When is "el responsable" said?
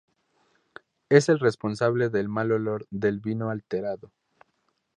1.29-2.09